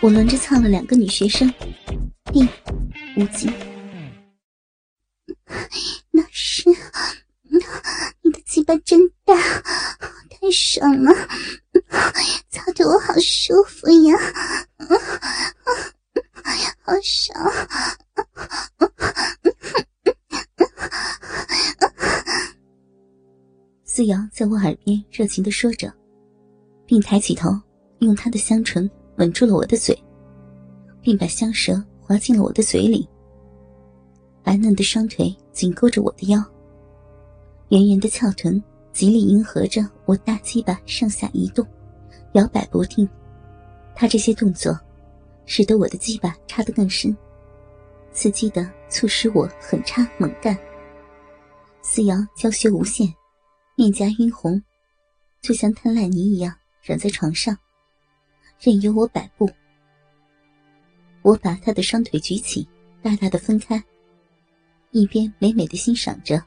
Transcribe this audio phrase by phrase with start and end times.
[0.00, 1.52] 我轮着操了两个女学生，
[2.32, 2.48] 并
[3.16, 3.50] 无极。
[6.12, 6.70] 那是，
[8.22, 9.34] 你的鸡巴真大，
[10.30, 11.12] 太爽了，
[12.48, 14.16] 操得我好舒服呀，
[16.82, 17.52] 好爽。
[23.84, 25.92] 思瑶在我耳边热情的说着，
[26.86, 27.50] 并抬起头，
[27.98, 28.88] 用她的香唇
[29.18, 29.96] 吻住了我的嘴，
[31.02, 33.08] 并把香舌滑进了我的嘴里。
[34.42, 36.42] 白嫩的双腿紧勾着我的腰，
[37.68, 41.66] 圆圆的翘臀极力迎合着我大鸡巴上下移动，
[42.32, 43.08] 摇摆不定。
[43.94, 44.78] 他这些动作，
[45.44, 47.14] 使得我的鸡巴插得更深，
[48.12, 50.56] 刺激的促使我狠插猛干。
[51.82, 53.12] 思瑶娇羞无限。
[53.76, 54.60] 面颊晕红，
[55.40, 57.56] 就像滩烂泥一样软在床上，
[58.60, 59.50] 任由我摆布。
[61.22, 62.66] 我把他的双腿举起，
[63.02, 63.82] 大大的分开，
[64.90, 66.42] 一边美美的欣赏着，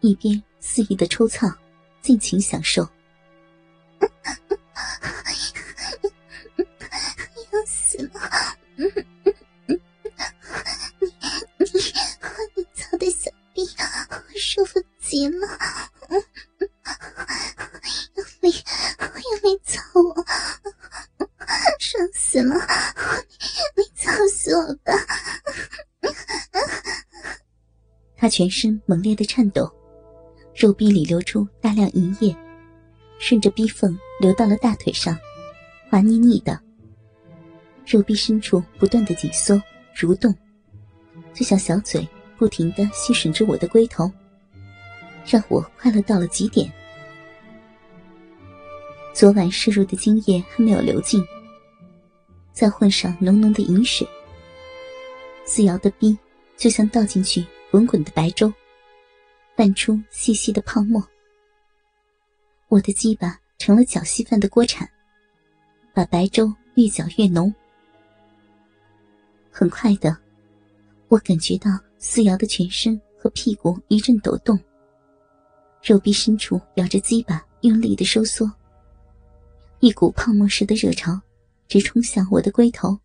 [0.00, 1.46] 一边肆意的抽操，
[2.00, 2.88] 尽情享受。
[28.22, 29.68] 他全身猛烈的颤抖，
[30.54, 32.32] 肉壁里流出大量银液，
[33.18, 35.18] 顺着逼缝流到了大腿上，
[35.90, 36.56] 滑腻腻的。
[37.84, 39.60] 肉壁深处不断的紧缩
[39.96, 40.32] 蠕动，
[41.34, 44.08] 就像小嘴不停的吸吮着我的龟头，
[45.26, 46.72] 让我快乐到了极点。
[49.12, 51.20] 昨晚摄入的精液还没有流尽，
[52.52, 54.06] 再混上浓浓的饮水，
[55.44, 56.16] 思瑶的逼
[56.56, 57.44] 就像倒进去。
[57.72, 58.52] 滚滚的白粥，
[59.56, 61.02] 泛出细细的泡沫。
[62.68, 64.86] 我的鸡巴成了搅稀饭的锅铲，
[65.94, 67.50] 把白粥越搅越浓。
[69.50, 70.14] 很快的，
[71.08, 74.60] 我感觉到思瑶的全身和屁股一阵抖动，
[75.82, 78.52] 肉壁深处咬着鸡巴用力的收缩，
[79.80, 81.18] 一股泡沫似的热潮
[81.68, 83.00] 直冲向我的龟头，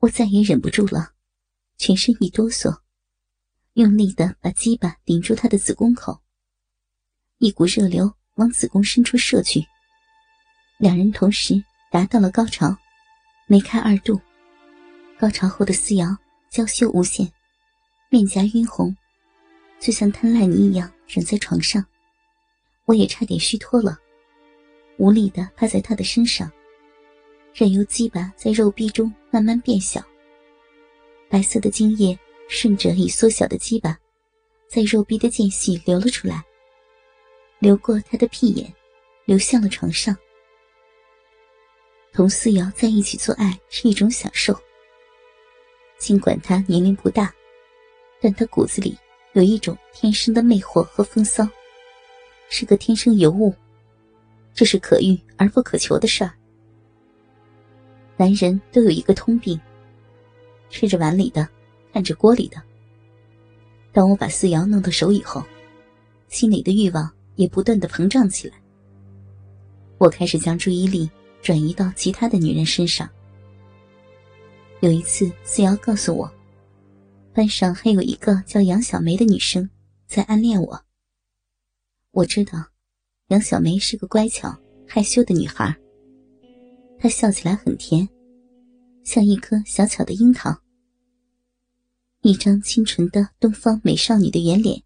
[0.00, 1.12] 我再也忍不住了，
[1.78, 2.78] 全身一哆嗦。
[3.76, 6.18] 用力的把鸡巴顶住他的子宫口，
[7.36, 9.62] 一股热流往子宫深处射去。
[10.78, 12.74] 两人同时达到了高潮，
[13.46, 14.18] 梅开二度。
[15.18, 16.16] 高潮后的思瑶
[16.48, 17.30] 娇羞无限，
[18.08, 18.96] 面颊晕红，
[19.78, 21.84] 就像瘫烂泥一样软在床上。
[22.86, 23.98] 我也差点虚脱了，
[24.96, 26.50] 无力的趴在他的身上，
[27.52, 30.02] 任由鸡巴在肉壁中慢慢变小。
[31.28, 32.18] 白色的精液。
[32.48, 33.98] 顺着已缩小的鸡巴，
[34.68, 36.44] 在肉壁的间隙流了出来，
[37.58, 38.72] 流过他的屁眼，
[39.24, 40.16] 流向了床上。
[42.12, 44.58] 同思瑶在一起做爱是一种享受。
[45.98, 47.34] 尽管他年龄不大，
[48.20, 48.96] 但他骨子里
[49.32, 51.46] 有一种天生的魅惑和风骚，
[52.48, 53.54] 是个天生尤物，
[54.54, 56.32] 这是可遇而不可求的事儿。
[58.16, 59.60] 男人都有一个通病，
[60.70, 61.46] 吃着碗里的。
[61.96, 62.62] 看着锅里的。
[63.90, 65.42] 当我把思瑶弄到手以后，
[66.28, 68.54] 心里的欲望也不断的膨胀起来。
[69.96, 71.08] 我开始将注意力
[71.40, 73.08] 转移到其他的女人身上。
[74.80, 76.30] 有一次，思瑶告诉我，
[77.32, 79.66] 班上还有一个叫杨小梅的女生
[80.06, 80.78] 在暗恋我。
[82.10, 82.62] 我知道，
[83.28, 84.54] 杨小梅是个乖巧
[84.86, 85.74] 害羞的女孩。
[86.98, 88.06] 她笑起来很甜，
[89.02, 90.54] 像一颗小巧的樱桃。
[92.26, 94.82] 一张清纯的东方美少女的圆脸，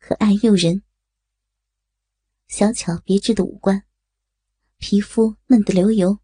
[0.00, 0.82] 可爱诱人。
[2.48, 3.84] 小巧别致的五官，
[4.78, 6.18] 皮肤嫩得流油。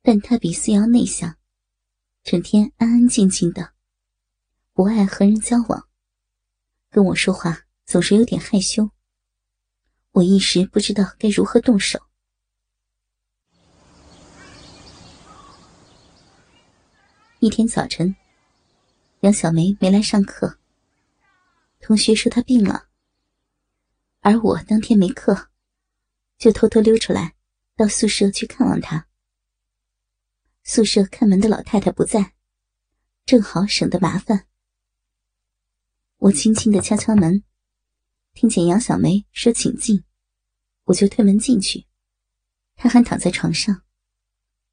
[0.00, 1.36] 但她比思瑶内向，
[2.22, 3.74] 整天安安静静的，
[4.72, 5.86] 不爱和人交往，
[6.88, 8.88] 跟我说话总是有点害羞。
[10.12, 12.00] 我一时不知道该如何动手。
[17.40, 18.16] 一天早晨。
[19.20, 20.60] 杨小梅没来上课，
[21.80, 22.88] 同学说她病了，
[24.20, 25.48] 而我当天没课，
[26.38, 27.34] 就偷偷溜出来
[27.74, 29.08] 到宿舍去看望她。
[30.62, 32.34] 宿舍看门的老太太不在，
[33.26, 34.46] 正好省得麻烦。
[36.18, 37.42] 我轻轻的敲敲门，
[38.34, 40.04] 听见杨小梅说请进，
[40.84, 41.88] 我就推门进去，
[42.76, 43.82] 她还躺在床上，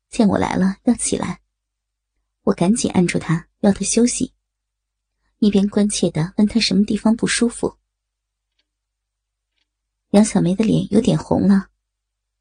[0.09, 1.41] 见我来了，要起来，
[2.43, 4.34] 我赶紧按住她，要她休息，
[5.39, 7.77] 一边关切的问他什么地方不舒服。
[10.11, 11.69] 杨小梅的脸有点红了，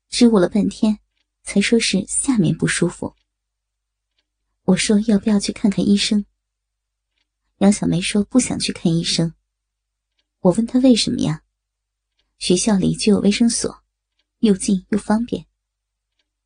[0.08, 1.00] 支吾了半天，
[1.42, 3.14] 才说是下面不舒服。
[4.64, 6.24] 我说要不要去看看医生？
[7.58, 9.34] 杨小梅说不想去看医生。
[10.40, 11.42] 我问她为什么呀？
[12.38, 13.82] 学校里就有卫生所，
[14.38, 15.46] 又近又方便。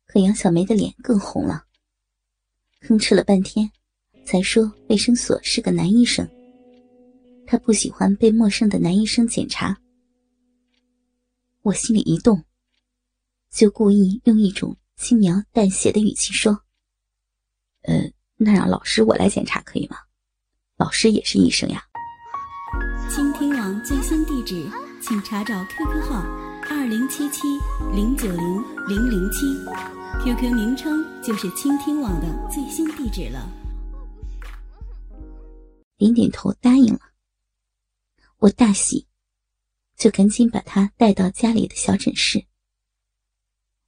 [0.05, 1.65] 可杨小梅的脸更红了，
[2.81, 3.71] 吭哧了半天，
[4.25, 6.27] 才说卫生所是个男医生，
[7.51, 9.75] 她不喜欢被陌生的男医生检查。
[11.63, 12.43] 我心里一动，
[13.49, 16.61] 就故意用一种轻描淡写的语气说
[17.81, 18.03] ：“呃，
[18.37, 19.97] 那让老师我来检查可以吗？
[20.77, 21.83] 老师也是医生呀。”
[23.09, 24.69] 倾听网最新地址，
[25.01, 26.21] 请查找 QQ 号
[26.69, 27.47] 二零七七
[27.95, 29.47] 零九零零零七
[30.23, 33.49] ，QQ 名称就是倾听网的最新地址了。
[35.97, 36.99] 点点头答应了，
[38.39, 39.05] 我大喜。
[39.99, 42.41] 就赶紧把他带到家里的小诊室。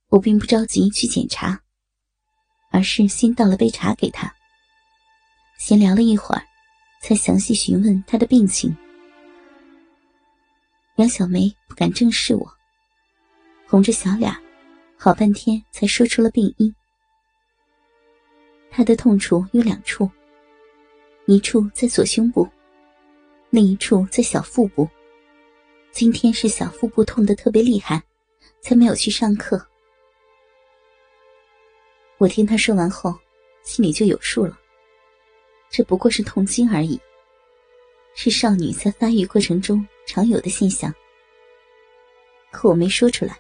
[0.10, 1.58] 我并不着急去检查，
[2.70, 4.30] 而是先倒了杯茶给他。
[5.58, 6.46] 闲聊了一会儿，
[7.02, 8.76] 才详细询问他的病情。
[10.98, 12.54] 杨小梅不敢正视我，
[13.66, 14.30] 红着小脸，
[14.98, 16.76] 好半天才说出了病因。
[18.70, 20.12] 他的痛处有两处，
[21.26, 22.46] 一处在左胸部，
[23.52, 24.88] 另一处在小腹部。
[25.92, 28.02] 今天是小腹部痛的特别厉害，
[28.62, 29.62] 才没有去上课。
[32.18, 33.14] 我听他说完后，
[33.62, 34.58] 心里就有数了。
[35.70, 36.98] 这不过是痛经而已，
[38.16, 40.94] 是少女在发育过程中常有的现象。
[42.52, 43.38] 可我没说出来，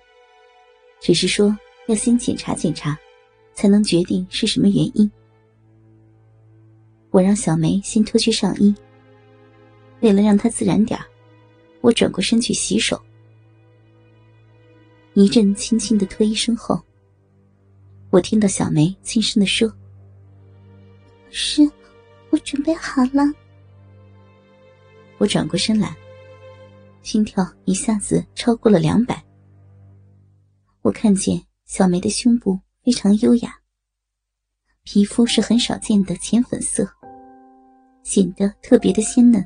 [0.99, 1.57] 只是说
[1.87, 2.99] 要先检查检查，
[3.53, 5.09] 才能决定是什么原因。
[7.11, 8.75] 我让小梅先脱去上衣，
[10.01, 10.99] 为了让她自然点。
[11.81, 13.01] 我转过身去洗手，
[15.13, 16.79] 一阵轻轻的脱衣声后，
[18.11, 19.67] 我听到小梅轻声的说
[21.25, 21.63] ：“老师，
[22.29, 23.23] 我准备好了。”
[25.17, 25.95] 我转过身来，
[27.01, 29.23] 心跳一下子超过了两百。
[30.83, 33.55] 我看见小梅的胸部非常优雅，
[34.83, 36.87] 皮肤是很少见的浅粉色，
[38.03, 39.43] 显得特别的鲜嫩。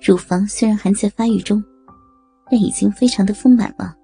[0.00, 1.62] 乳房虽然还在发育中，
[2.50, 3.94] 但已经非常的丰满了，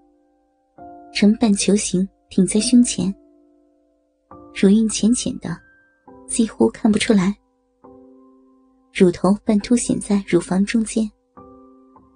[1.12, 3.14] 呈半球形挺在胸前。
[4.54, 5.56] 乳晕浅浅的，
[6.26, 7.34] 几乎看不出来。
[8.92, 11.08] 乳头半凸显在乳房中间，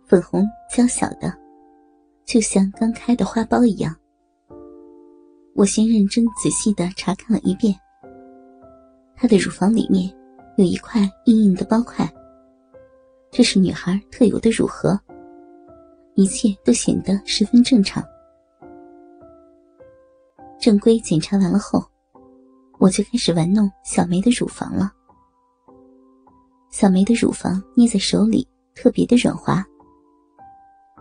[0.07, 1.33] 粉红娇小的，
[2.25, 3.95] 就像刚开的花苞一样。
[5.55, 7.75] 我先认真仔细的查看了一遍，
[9.17, 10.13] 她的乳房里面
[10.57, 12.09] 有一块硬硬的包块。
[13.31, 14.99] 这是女孩特有的乳核，
[16.15, 18.03] 一切都显得十分正常。
[20.59, 21.85] 正规检查完了后，
[22.79, 24.93] 我就开始玩弄小梅的乳房了。
[26.71, 29.65] 小梅的乳房捏在手里特别的软滑，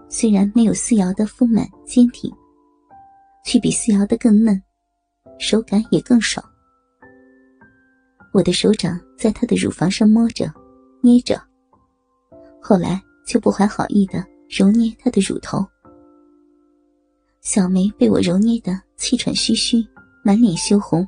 [0.09, 2.31] 虽然没有思瑶的丰满坚挺，
[3.43, 4.61] 却比思瑶的更嫩，
[5.39, 6.45] 手感也更爽。
[8.31, 10.53] 我的手掌在她的乳房上摸着、
[11.01, 11.41] 捏着。
[12.67, 15.65] 后来就不怀好意的揉捏她的乳头，
[17.39, 19.81] 小梅被我揉捏的气喘吁吁，
[20.21, 21.07] 满脸羞红。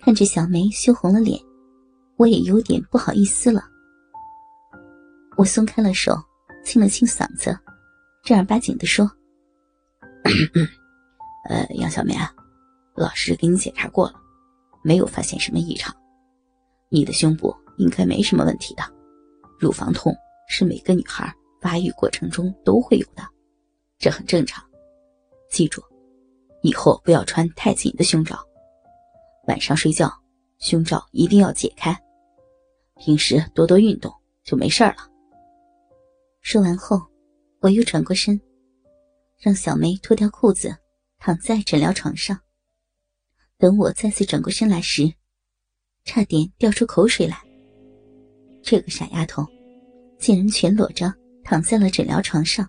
[0.00, 1.38] 看着小梅羞红了脸，
[2.16, 3.62] 我也有点不好意思了。
[5.36, 6.16] 我松开了手，
[6.64, 7.54] 清了清嗓子，
[8.24, 9.04] 正儿八经的说
[11.46, 12.32] ：“呃，杨小梅啊，
[12.94, 14.14] 老师给你检查过了，
[14.82, 15.94] 没有发现什么异常，
[16.88, 18.82] 你的胸部应该没什么问题的。”
[19.60, 20.16] 乳房痛
[20.48, 23.22] 是每个女孩发育过程中都会有的，
[23.98, 24.64] 这很正常。
[25.50, 25.82] 记住，
[26.62, 28.38] 以后不要穿太紧的胸罩，
[29.48, 30.10] 晚上睡觉
[30.60, 31.94] 胸罩一定要解开。
[32.96, 34.10] 平时多多运动
[34.44, 34.96] 就没事了。
[36.40, 36.98] 说完后，
[37.60, 38.40] 我又转过身，
[39.38, 40.74] 让小梅脱掉裤子，
[41.18, 42.40] 躺在诊疗床上。
[43.58, 45.12] 等我再次转过身来时，
[46.04, 47.49] 差点掉出口水来。
[48.62, 49.46] 这个傻丫头，
[50.18, 51.12] 竟然全裸着
[51.42, 52.68] 躺在了诊疗床上。